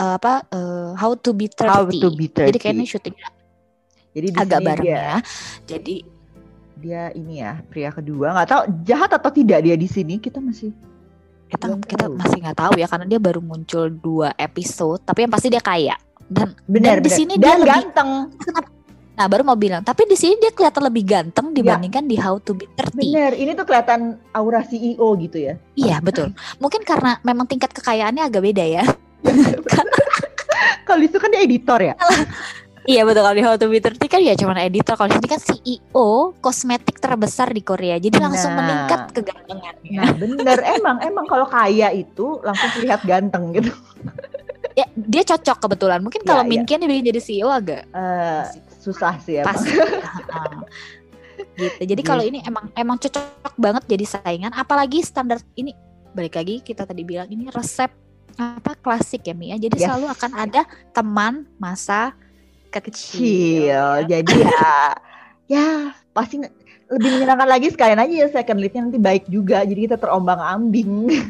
uh, 0.00 0.16
apa 0.16 0.48
uh, 0.48 0.96
How 0.96 1.12
to 1.20 1.36
Be 1.36 1.52
30. 1.52 1.68
How 1.68 1.84
to 1.84 2.08
Be 2.16 2.32
30. 2.32 2.56
Jadi 2.56 2.58
kayaknya 2.58 2.88
syutingnya 2.88 3.28
jadi 4.18 4.28
agak 4.34 4.60
bareng 4.64 4.88
ya. 4.88 5.10
Jadi 5.68 6.02
dia 6.78 7.10
ini 7.12 7.42
ya 7.42 7.60
pria 7.66 7.90
kedua. 7.90 8.32
Nggak 8.32 8.48
tahu 8.48 8.62
jahat 8.86 9.10
atau 9.10 9.30
tidak 9.34 9.66
dia 9.66 9.74
di 9.74 9.88
sini 9.90 10.22
kita 10.22 10.38
masih 10.38 10.70
kita 11.48 11.74
kita 11.84 12.06
tahu. 12.06 12.14
masih 12.14 12.38
nggak 12.44 12.58
tahu 12.58 12.72
ya 12.78 12.86
karena 12.86 13.06
dia 13.08 13.20
baru 13.20 13.40
muncul 13.40 13.88
dua 13.88 14.30
episode 14.38 15.02
tapi 15.02 15.26
yang 15.26 15.32
pasti 15.32 15.48
dia 15.50 15.62
kaya. 15.62 15.96
Dan 16.28 16.52
benar, 16.68 17.00
dan 17.00 17.04
di 17.04 17.10
sini 17.10 17.34
dia 17.40 17.56
lebih, 17.56 17.72
ganteng. 17.72 18.10
Nah 19.18 19.26
baru 19.26 19.42
mau 19.42 19.58
bilang 19.58 19.82
tapi 19.82 20.06
di 20.06 20.14
sini 20.14 20.38
dia 20.38 20.52
kelihatan 20.54 20.86
lebih 20.86 21.04
ganteng 21.08 21.50
ya. 21.50 21.54
dibandingkan 21.58 22.04
ya. 22.06 22.10
di 22.12 22.16
How 22.20 22.36
to 22.38 22.52
Be 22.54 22.70
30 22.76 22.94
bener 23.00 23.32
ini 23.34 23.50
tuh 23.56 23.66
kelihatan 23.66 24.20
aura 24.30 24.62
CEO 24.62 25.08
gitu 25.18 25.38
ya. 25.40 25.54
Iya 25.74 25.98
betul. 25.98 26.30
Mungkin 26.62 26.86
karena 26.86 27.18
memang 27.26 27.50
tingkat 27.50 27.74
kekayaannya 27.74 28.28
agak 28.28 28.44
beda 28.44 28.64
ya. 28.64 28.84
Kalau 30.88 31.02
itu 31.04 31.20
kan 31.20 31.28
dia 31.28 31.44
editor 31.44 31.80
ya 31.84 31.94
Iya 32.88 33.04
betul 33.04 33.20
kalau 33.20 33.36
di 33.36 33.44
How 33.44 33.60
to 33.60 33.68
Be 33.68 33.84
30 33.84 34.00
kan 34.08 34.20
ya 34.24 34.32
cuma 34.32 34.56
editor 34.64 34.96
kalau 34.96 35.12
di 35.12 35.20
sini 35.20 35.28
kan 35.28 35.40
CEO 35.44 36.32
kosmetik 36.40 36.96
terbesar 36.96 37.52
di 37.52 37.60
Korea 37.60 38.00
jadi 38.00 38.16
langsung 38.16 38.56
nah, 38.56 38.64
meningkat 38.64 39.12
kegantengannya. 39.12 39.92
Nah 39.92 40.12
bener 40.16 40.58
emang 40.80 40.96
emang 41.04 41.28
kalau 41.28 41.44
kaya 41.44 41.92
itu 41.92 42.40
langsung 42.40 42.72
terlihat 42.80 43.04
ganteng 43.04 43.52
gitu. 43.52 43.68
ya 44.72 44.88
dia 44.96 45.20
cocok 45.20 45.68
kebetulan 45.68 46.00
mungkin 46.00 46.24
kalau 46.24 46.40
ya, 46.40 46.48
Minkian 46.48 46.80
ya. 46.80 47.12
jadi 47.12 47.20
CEO 47.20 47.52
agak 47.52 47.84
uh, 47.92 48.48
susah 48.80 49.20
sih 49.20 49.36
ya. 49.36 49.44
Pas. 49.44 49.60
gitu. 51.60 51.82
Jadi 51.84 52.02
kalau 52.02 52.24
ini 52.24 52.40
emang 52.40 52.72
emang 52.72 52.96
cocok 52.96 53.52
banget 53.60 53.84
jadi 53.84 54.04
saingan 54.16 54.56
apalagi 54.56 55.04
standar 55.04 55.44
ini 55.60 55.76
balik 56.16 56.40
lagi 56.40 56.64
kita 56.64 56.88
tadi 56.88 57.04
bilang 57.04 57.28
ini 57.28 57.52
resep 57.52 57.92
apa 58.40 58.72
klasik 58.80 59.28
ya 59.28 59.36
Mia. 59.36 59.60
Jadi 59.60 59.76
yes. 59.76 59.84
selalu 59.84 60.08
akan 60.08 60.30
ada 60.40 60.64
teman 60.96 61.44
masa 61.60 62.16
kecil. 62.70 63.24
Ya. 63.66 64.04
Jadi 64.04 64.34
ya 64.38 64.70
ya 65.46 65.66
pasti 66.10 66.38
lebih 66.88 67.08
menyenangkan 67.14 67.48
lagi 67.48 67.68
sekalian 67.68 67.98
aja 67.98 68.14
ya 68.14 68.28
second 68.28 68.58
lead 68.58 68.72
nanti 68.72 68.96
baik 68.96 69.24
juga. 69.26 69.62
Jadi 69.62 69.80
kita 69.86 69.96
terombang-ambing. 69.96 70.92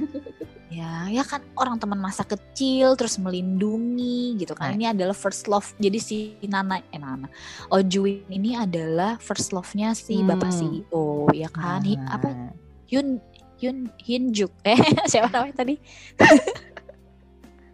ya 0.69 1.09
ya 1.09 1.25
kan 1.25 1.41
orang 1.57 1.81
teman 1.81 1.97
masa 1.97 2.23
kecil 2.23 2.93
terus 2.93 3.17
melindungi 3.17 4.37
gitu 4.37 4.53
kan 4.53 4.71
Nah. 4.71 4.77
ini 4.77 4.85
adalah 4.87 5.17
first 5.17 5.49
love 5.49 5.65
jadi 5.75 5.97
si 5.97 6.37
Nana 6.45 6.85
eh 6.85 7.01
Nana 7.01 7.25
Oh 7.73 7.81
Juin 7.81 8.29
ini 8.29 8.53
adalah 8.53 9.17
first 9.17 9.57
love-nya 9.57 9.97
si 9.97 10.21
bapak 10.21 10.53
Hmm. 10.53 10.85
CEO 10.85 11.05
ya 11.33 11.49
kan 11.49 11.81
Hi- 11.83 11.97
apa 11.97 12.29
Nah. 12.29 12.53
Yun 12.85 13.17
Yun 13.59 13.89
Hinjuk 13.97 14.53
eh 14.63 14.77
siapa 15.11 15.33
namanya 15.33 15.57
tadi 15.57 15.81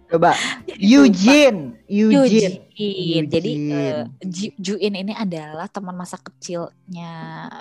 Coba 0.04 0.36
Eugene, 0.78 1.80
Eugene. 1.88 2.60
Eugene. 2.74 3.26
Jadi 3.26 3.50
Eugene. 3.50 4.00
Ju- 4.20 4.54
Juin 4.56 4.94
ini 4.94 5.12
adalah 5.12 5.66
teman 5.66 5.94
masa 5.94 6.18
kecilnya 6.18 7.12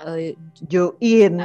eh, 0.06 0.36
Juin. 0.62 1.40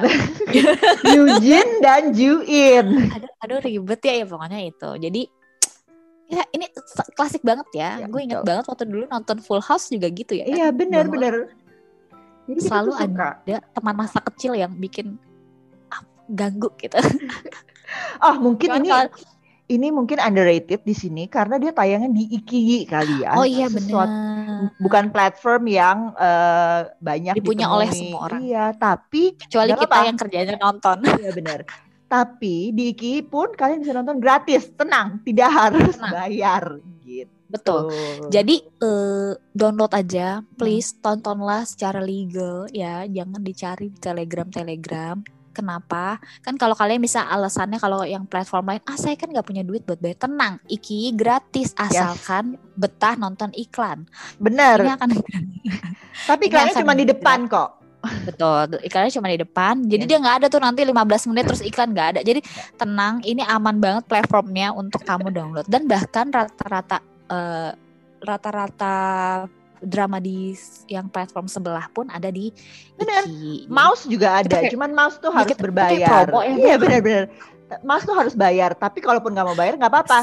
Eugene 1.16 1.74
dan 1.80 2.12
Juin. 2.12 2.88
aduh, 3.10 3.32
aduh 3.40 3.58
ribet 3.64 4.02
ya 4.04 4.14
ya 4.22 4.26
pokoknya 4.28 4.60
itu. 4.66 4.90
Jadi 5.00 5.22
ya 6.36 6.44
ini 6.52 6.66
klasik 7.14 7.42
banget 7.42 7.68
ya. 7.74 8.04
Ya, 8.04 8.06
Gue 8.06 8.28
inget 8.28 8.44
betul. 8.44 8.50
banget 8.52 8.66
waktu 8.68 8.84
dulu 8.86 9.04
nonton 9.08 9.38
Full 9.40 9.64
House 9.64 9.88
juga 9.90 10.08
gitu 10.12 10.36
ya. 10.36 10.46
kan? 10.46 10.56
Iya 10.56 10.68
benar 10.70 11.04
Bahwa 11.08 11.16
benar. 11.16 11.34
Jadi 12.50 12.60
Selalu 12.66 12.92
ada 12.98 13.28
teman 13.72 13.96
masa 13.96 14.20
kecil 14.26 14.58
yang 14.58 14.74
bikin 14.74 15.16
ah, 15.88 16.02
ganggu 16.28 16.74
gitu. 16.82 16.98
Oh 18.20 18.36
mungkin 18.46 18.68
Cuman 18.68 18.82
ini 18.82 18.90
kalau- 18.90 19.14
ini 19.70 19.88
mungkin 19.90 20.18
underrated 20.18 20.82
di 20.82 20.92
sini 20.92 21.24
karena 21.26 21.56
dia 21.56 21.70
tayangnya 21.70 22.10
di 22.10 22.26
Ikigi 22.32 22.84
kali 22.84 23.22
ya. 23.22 23.38
oh 23.38 23.46
iya 23.46 23.70
Sesuatu- 23.70 23.86
benar. 23.86 24.10
Bukan 24.76 25.06
platform 25.10 25.64
yang 25.66 25.98
eh, 26.14 26.80
banyak 26.98 27.38
Dipunya 27.38 27.66
oleh 27.66 27.86
ditemui. 27.86 28.02
semua 28.04 28.20
orang. 28.26 28.40
Iya, 28.42 28.66
tapi 28.74 29.38
Kecuali 29.38 29.72
kita 29.72 29.86
apa-apa. 29.86 30.04
yang 30.04 30.18
kerjanya 30.18 30.56
nonton. 30.58 30.98
iya 31.16 31.32
benar. 31.32 31.60
Tapi 32.06 32.74
di 32.74 32.84
Ikigi 32.90 33.22
pun 33.22 33.54
kalian 33.54 33.80
bisa 33.80 33.94
nonton 33.94 34.18
gratis, 34.18 34.68
tenang, 34.74 35.22
tidak 35.22 35.50
harus 35.50 35.94
Tenang. 35.94 36.12
bayar 36.12 36.64
gitu. 37.00 37.30
Betul. 37.48 37.90
Jadi 38.28 38.62
eh, 38.62 39.32
download 39.52 39.90
aja, 39.92 40.42
please 40.54 40.94
tontonlah 40.96 41.64
secara 41.64 41.98
legal 41.98 42.66
ya, 42.70 43.06
jangan 43.06 43.42
dicari 43.42 43.90
di 43.90 43.98
Telegram 43.98 44.46
Telegram. 44.46 45.18
Kenapa? 45.50 46.22
Kan 46.46 46.56
kalau 46.56 46.78
kalian 46.78 47.02
bisa 47.02 47.26
alasannya 47.26 47.82
kalau 47.82 48.06
yang 48.06 48.24
platform 48.30 48.76
lain, 48.76 48.82
ah 48.86 48.98
saya 48.98 49.18
kan 49.18 49.34
nggak 49.34 49.46
punya 49.46 49.64
duit 49.66 49.84
buat 49.84 49.98
bayar. 49.98 50.30
Tenang, 50.30 50.62
Iki 50.70 51.18
gratis 51.18 51.74
asalkan 51.76 52.56
betah 52.78 53.18
nonton 53.18 53.50
iklan. 53.58 54.06
benar. 54.38 54.80
Ini 54.80 54.94
akan 54.96 55.10
Tapi 56.30 56.44
iklannya 56.48 56.76
cuma 56.78 56.94
di 56.96 57.06
depan 57.10 57.50
kok. 57.50 57.70
betul. 58.24 58.80
Iklannya 58.80 59.12
cuma 59.12 59.28
di 59.28 59.40
depan. 59.44 59.74
Jadi 59.84 60.04
dia 60.08 60.18
nggak 60.24 60.36
ada 60.44 60.48
tuh 60.48 60.62
nanti 60.64 60.88
15 60.88 61.30
menit 61.34 61.44
terus 61.50 61.62
iklan 61.66 61.92
nggak 61.92 62.08
ada. 62.16 62.22
Jadi 62.24 62.40
tenang, 62.80 63.20
ini 63.28 63.44
aman 63.44 63.76
banget 63.82 64.08
platformnya 64.08 64.72
untuk 64.72 65.04
kamu 65.04 65.34
download. 65.36 65.68
Dan 65.68 65.90
bahkan 65.90 66.32
rata-rata 66.32 67.04
eh, 67.28 67.72
rata-rata 68.24 68.96
drama 69.82 70.18
di 70.18 70.56
yang 70.86 71.08
platform 71.08 71.46
sebelah 71.46 71.88
pun 71.88 72.08
ada 72.08 72.28
di 72.28 72.52
Bener. 72.94 73.24
Iki. 73.24 73.68
Mouse 73.68 74.04
juga 74.06 74.40
ada, 74.40 74.60
kayak- 74.60 74.72
cuman 74.72 74.92
mouse 74.92 75.18
tuh 75.18 75.30
Iya, 75.30 75.36
harus 75.36 75.48
kita- 75.48 75.56
kita 75.56 75.66
berbayar. 75.66 76.26
promo 76.26 76.40
ya, 76.42 76.54
Iya 76.54 76.76
benar-benar. 76.76 77.24
Mouse 77.82 78.04
tuh 78.04 78.14
harus 78.14 78.34
bayar, 78.34 78.74
tapi 78.74 79.00
kalaupun 79.00 79.32
nggak 79.32 79.46
mau 79.46 79.54
bayar 79.54 79.76
nggak 79.76 79.88
apa-apa. 79.88 80.20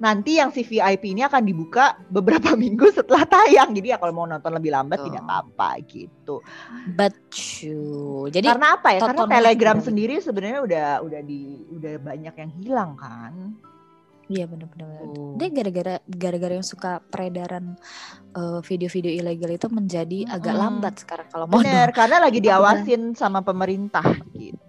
Nanti 0.00 0.40
yang 0.40 0.48
si 0.48 0.64
VIP 0.64 1.12
ini 1.12 1.20
akan 1.20 1.44
dibuka 1.44 1.92
beberapa 2.08 2.56
minggu 2.56 2.88
setelah 2.88 3.20
tayang. 3.22 3.68
Jadi 3.70 3.92
ya 3.92 4.00
kalau 4.00 4.12
mau 4.12 4.24
nonton 4.24 4.48
lebih 4.50 4.72
lambat 4.72 4.96
Betul. 4.96 5.06
tidak 5.12 5.22
apa-apa 5.22 5.68
gitu. 5.84 6.36
Betul. 6.96 8.32
Jadi 8.32 8.46
Karena 8.48 8.68
apa 8.74 8.88
ya? 8.90 9.00
Karena 9.04 9.28
Telegram 9.28 9.78
sendiri 9.78 10.16
sebenarnya 10.18 10.60
udah 10.64 10.86
udah 11.04 11.20
di 11.20 11.40
udah 11.68 11.94
banyak 12.00 12.32
yang 12.34 12.50
hilang 12.56 12.92
kan. 12.96 13.60
Iya 14.30 14.46
benar-benar. 14.46 14.88
Tuh. 15.10 15.34
Dia 15.36 15.48
gara-gara 15.50 15.94
gara-gara 16.06 16.54
yang 16.54 16.64
suka 16.64 17.02
peredaran 17.02 17.74
eh, 18.32 18.60
video-video 18.62 19.10
ilegal 19.10 19.50
itu 19.50 19.66
menjadi 19.66 20.30
agak 20.30 20.54
Mm-mm. 20.54 20.62
lambat 20.62 20.94
sekarang 21.02 21.26
kalau 21.28 21.50
mau 21.50 21.58
Bener, 21.58 21.90
karena 21.90 22.22
lagi 22.22 22.38
Betul. 22.38 22.46
diawasin 22.46 23.02
sama 23.18 23.42
pemerintah 23.42 24.06
gitu. 24.32 24.62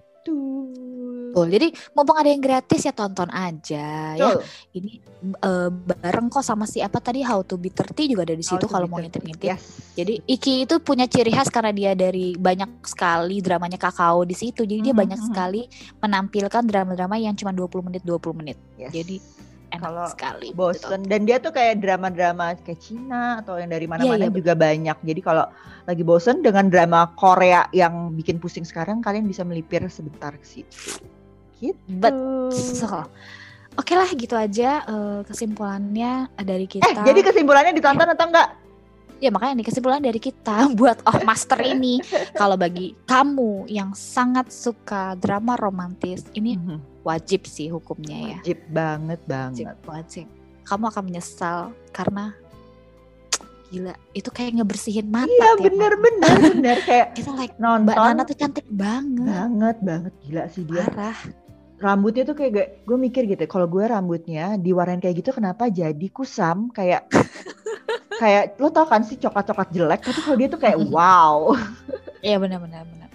Betul. 1.31 1.47
Jadi 1.47 1.71
mumpung 1.95 2.19
ada 2.19 2.27
yang 2.27 2.43
gratis 2.43 2.83
ya 2.83 2.91
tonton 2.91 3.31
aja 3.31 4.19
ya. 4.19 4.35
Betul. 4.35 4.43
Ini 4.75 4.91
eh, 5.39 5.69
bareng 5.71 6.27
kok 6.27 6.43
sama 6.43 6.67
si 6.67 6.83
apa 6.83 6.99
tadi 6.99 7.23
How 7.23 7.39
to 7.47 7.55
Be 7.55 7.71
30 7.71 8.11
juga 8.11 8.27
ada 8.27 8.35
di 8.35 8.43
situ 8.43 8.67
kalau 8.67 8.83
mau 8.91 8.99
ngintip-ngintip. 8.99 9.47
Yes. 9.47 9.95
Jadi 9.95 10.19
Iki 10.27 10.67
itu 10.67 10.75
punya 10.83 11.07
ciri 11.07 11.31
khas 11.31 11.47
karena 11.47 11.71
dia 11.71 11.91
dari 11.95 12.35
banyak 12.35 12.83
sekali 12.83 13.39
dramanya 13.39 13.79
kakao 13.79 14.27
di 14.27 14.35
situ. 14.35 14.67
Jadi 14.67 14.91
dia 14.91 14.93
Mhm, 14.93 15.01
banyak 15.07 15.19
mhm. 15.23 15.27
sekali 15.31 15.61
menampilkan 16.03 16.63
drama-drama 16.67 17.15
yang 17.15 17.31
cuma 17.39 17.55
20 17.55 17.79
menit 17.87 18.01
20 18.03 18.35
menit. 18.35 18.57
Yes. 18.75 18.91
Jadi 18.91 19.15
enak 19.71 19.81
Kalau 19.81 20.05
sekali. 20.11 20.47
gitu. 20.51 20.55
bosen 20.55 21.01
dan 21.07 21.23
dia 21.23 21.39
tuh 21.39 21.49
kayak 21.49 21.79
drama-drama 21.79 22.53
kayak 22.59 22.79
Cina 22.79 23.39
atau 23.39 23.55
yang 23.55 23.71
dari 23.71 23.87
mana-mana 23.87 24.27
iya, 24.27 24.31
juga 24.31 24.53
banyak. 24.53 24.97
Jadi 25.01 25.21
kalau 25.23 25.47
lagi 25.87 26.03
bosen 26.03 26.43
dengan 26.43 26.67
drama 26.67 27.09
Korea 27.15 27.65
yang 27.71 28.13
bikin 28.13 28.37
pusing 28.37 28.67
sekarang 28.67 28.99
kalian 28.99 29.25
bisa 29.25 29.41
melipir 29.41 29.81
sebentar 29.87 30.35
ke 30.35 30.45
situ. 30.45 31.01
Gitu. 31.57 31.75
Betul. 31.87 32.51
Oke 33.79 33.95
lah 33.95 34.09
gitu 34.11 34.35
aja 34.35 34.83
eh, 34.83 35.19
kesimpulannya 35.23 36.27
dari 36.37 36.67
Eh, 36.67 36.71
kita. 36.75 37.07
jadi 37.07 37.19
kesimpulannya 37.23 37.71
ditonton 37.71 38.11
atau 38.11 38.27
enggak? 38.27 38.60
Ya 39.21 39.29
makanya 39.29 39.61
nih 39.61 39.67
kesimpulan 39.69 40.01
dari 40.01 40.17
kita 40.17 40.67
buat 40.79 40.97
Oh 41.05 41.21
Master 41.21 41.61
ini 41.61 42.01
kalau 42.33 42.57
bagi 42.57 42.97
kamu 43.05 43.69
yang 43.69 43.93
sangat 43.93 44.49
suka 44.49 45.13
drama 45.15 45.53
romantis 45.55 46.25
ini 46.33 46.57
wajib 47.05 47.45
sih 47.45 47.69
hukumnya 47.69 48.17
ya. 48.17 48.37
Wajib 48.41 48.59
banget 48.73 49.19
Wajib, 49.21 49.29
banget. 49.29 49.75
wajib. 49.85 50.25
Kamu 50.61 50.83
akan 50.89 51.03
menyesal 51.05 51.57
karena 51.89 52.33
gila 53.71 53.95
itu 54.11 54.27
kayak 54.27 54.59
ngebersihin 54.59 55.07
mata. 55.07 55.31
Iya 55.31 55.55
bener 55.57 55.95
malam. 55.95 56.03
bener 56.03 56.33
bener 56.43 56.77
kayak 56.83 57.07
Itu 57.21 57.31
like 57.33 57.55
Mbak 57.55 57.63
nonton 57.63 57.95
Nana 57.95 58.23
tuh 58.25 58.35
cantik 58.35 58.67
banget. 58.67 59.25
banget 59.25 59.77
banget 59.79 60.13
gila 60.25 60.43
sih 60.51 60.63
dia. 60.67 60.83
Parah. 60.89 61.17
Rambutnya 61.81 62.27
tuh 62.27 62.37
kayak 62.37 62.85
gue 62.85 62.97
mikir 62.99 63.25
gitu. 63.25 63.41
Kalau 63.49 63.65
gue 63.65 63.81
rambutnya 63.81 64.53
diwarnain 64.53 65.01
kayak 65.01 65.23
gitu 65.23 65.31
kenapa 65.31 65.65
jadi 65.65 66.07
kusam 66.13 66.69
kayak 66.69 67.09
kayak 68.21 68.61
lo 68.61 68.69
tau 68.69 68.85
kan 68.85 69.01
sih 69.01 69.17
coklat-coklat 69.17 69.73
jelek 69.73 70.05
tapi 70.05 70.19
kalau 70.21 70.37
dia 70.37 70.47
tuh 70.47 70.61
kayak 70.61 70.77
wow. 70.93 71.57
Iya 72.21 72.37
benar-benar 72.37 72.85
benar. 72.85 73.09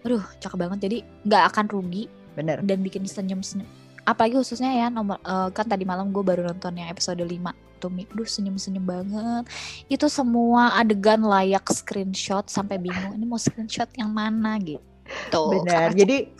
Aduh, 0.00 0.24
cakep 0.40 0.56
banget. 0.56 0.78
Jadi 0.88 0.96
nggak 1.28 1.44
akan 1.52 1.64
rugi 1.68 2.08
Bener. 2.32 2.64
dan 2.64 2.80
bikin 2.80 3.04
senyum-senyum. 3.04 3.68
Apalagi 4.04 4.40
khususnya 4.40 4.72
ya 4.72 4.88
nomor 4.88 5.20
eh, 5.20 5.48
kan 5.52 5.68
tadi 5.68 5.84
malam 5.84 6.08
gue 6.08 6.24
baru 6.24 6.48
nonton 6.48 6.72
yang 6.72 6.88
episode 6.88 7.20
5 7.20 7.28
tuh. 7.80 7.92
Duh 8.16 8.24
senyum-senyum 8.24 8.80
banget. 8.80 9.44
Itu 9.92 10.08
semua 10.08 10.72
adegan 10.72 11.20
layak 11.20 11.68
screenshot 11.68 12.48
sampai 12.48 12.80
bingung 12.80 13.12
ini 13.12 13.28
mau 13.28 13.36
screenshot 13.36 13.92
yang 14.00 14.08
mana 14.08 14.56
gitu. 14.56 15.42
Benar. 15.60 15.92
Jadi 15.92 16.32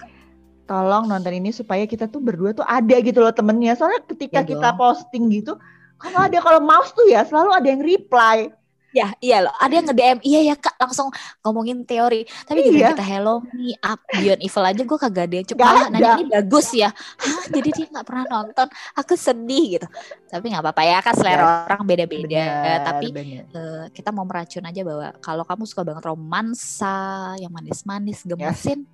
tolong 0.65 1.05
nonton 1.05 1.37
ini 1.37 1.53
supaya 1.53 1.85
kita 1.85 2.09
tuh 2.09 2.25
berdua 2.25 2.57
tuh 2.57 2.65
ada 2.65 2.97
gitu 3.05 3.21
loh 3.21 3.33
temennya. 3.33 3.77
Soalnya 3.77 4.01
ketika 4.09 4.41
Ya 4.41 4.49
kita 4.49 4.69
dong. 4.73 4.81
posting 4.81 5.29
gitu, 5.29 5.61
kalau 6.05 6.21
ada 6.21 6.39
kalau 6.39 6.61
mouse 6.61 6.93
tuh 6.93 7.09
ya 7.09 7.25
selalu 7.25 7.51
ada 7.51 7.69
yang 7.69 7.81
reply. 7.81 8.53
Ya, 8.95 9.11
iya 9.19 9.43
loh. 9.43 9.51
Ada 9.59 9.75
yang 9.75 9.87
nge-DM, 9.91 10.19
iya 10.23 10.41
ya 10.47 10.55
kak, 10.55 10.79
langsung 10.79 11.11
ngomongin 11.43 11.83
teori. 11.83 12.23
Tapi 12.47 12.63
Iya. 12.63 12.67
giliran 12.71 12.91
kita 12.95 13.03
hello 13.03 13.35
me 13.51 13.75
up 13.83 13.99
Beyond 14.07 14.39
Evil 14.39 14.63
aja 14.63 14.83
gue 14.87 14.99
kagak 15.03 15.25
ada 15.27 15.35
yang 15.35 15.47
cuma 15.51 15.59
Gak 15.67 15.91
nanya 15.91 16.11
ini 16.15 16.25
bagus 16.31 16.69
ya. 16.71 16.95
Hah, 16.95 17.45
jadi 17.51 17.69
dia 17.75 17.87
nggak 17.91 18.07
pernah 18.07 18.25
nonton. 18.31 18.71
Aku 18.95 19.19
sedih 19.19 19.65
gitu. 19.75 19.87
Tapi 20.31 20.47
nggak 20.47 20.63
apa-apa 20.63 20.83
ya 20.87 21.03
kan 21.03 21.11
selera 21.19 21.67
orang 21.67 21.83
beda-beda. 21.83 22.47
Benar, 22.47 22.79
Tapi 22.87 23.07
eh, 23.51 23.85
kita 23.91 24.15
mau 24.15 24.23
meracun 24.23 24.63
aja 24.63 24.81
bahwa 24.87 25.07
kalau 25.19 25.43
kamu 25.43 25.63
suka 25.67 25.83
banget 25.83 26.05
romansa, 26.07 26.97
yang 27.43 27.51
manis-manis, 27.51 28.23
gemesin, 28.23 28.87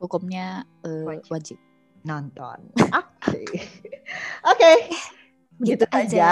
hukumnya 0.00 0.64
eh, 0.80 1.04
Wajib. 1.04 1.28
wajib. 1.28 1.58
nonton. 2.08 2.72
Oke. 2.88 3.44
Oke. 4.56 4.72
Begitu 5.58 5.84
Gitu 5.84 5.86
aja. 5.90 6.30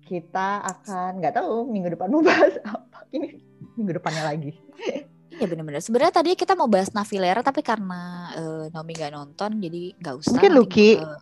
Kita 0.00 0.48
akan 0.60 1.18
nggak 1.18 1.34
tahu 1.36 1.66
minggu 1.66 1.94
depan 1.94 2.08
mau 2.08 2.22
bahas 2.26 2.58
apa. 2.64 3.06
Ini 3.10 3.38
minggu 3.74 3.92
depannya 3.94 4.24
lagi. 4.24 4.50
Iya 5.30 5.46
benar-benar. 5.46 5.80
Sebenarnya 5.80 6.12
tadi 6.12 6.34
kita 6.34 6.52
mau 6.52 6.66
bahas 6.66 6.90
Navilera 6.90 7.40
tapi 7.40 7.60
karena 7.60 8.00
eh, 8.32 8.64
Naomi 8.68 8.92
nggak 8.92 9.12
nonton 9.12 9.50
jadi 9.56 9.82
nggak 9.96 10.14
usah. 10.16 10.30
Mungkin 10.34 10.52
Lucky. 10.52 10.90
eh, 10.96 11.18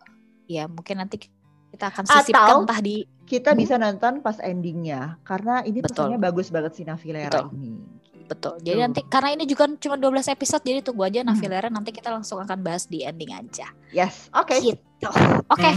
ya 0.49 0.65
mungkin 0.65 0.97
nanti 0.97 1.21
kita 1.69 1.85
akan 1.87 2.03
sisipkan 2.03 2.41
Atau- 2.43 2.61
entah 2.63 2.81
di 2.81 2.97
Kita 3.21 3.53
Hmm. 3.53 3.61
bisa 3.61 3.77
nonton 3.77 4.25
pas 4.25 4.41
endingnya 4.41 5.21
karena 5.21 5.61
ini 5.61 5.85
Betul. 5.85 6.09
pesannya 6.09 6.17
bagus 6.17 6.49
banget 6.49 6.73
si 6.73 6.81
Navilera 6.81 7.29
Betul. 7.29 7.53
ini. 7.53 7.77
betul. 8.25 8.53
Jadi 8.57 8.73
Tuh. 8.73 8.81
nanti 8.81 9.01
karena 9.05 9.29
ini 9.31 9.43
juga 9.45 9.63
cuma 9.71 9.95
12 9.95 10.25
episode 10.27 10.61
jadi 10.61 10.81
tunggu 10.81 11.01
aja 11.03 11.21
Hmm. 11.21 11.29
Navilera 11.29 11.69
nanti 11.69 11.89
kita 11.89 12.09
langsung 12.09 12.37
akan 12.37 12.57
bahas 12.59 12.85
di 12.85 13.01
ending 13.01 13.29
aja. 13.29 13.69
Yes. 13.89 14.33
Oke. 14.33 14.57
Gitu. 14.57 14.81
Oke. 15.07 15.71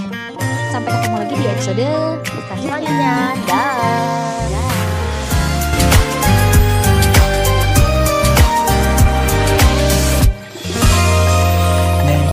Sampai 0.74 0.90
ketemu 0.98 1.16
lagi 1.22 1.34
di 1.38 1.46
episode 1.46 1.88
selanjutnya. 2.58 3.14
Dah. 3.46 4.71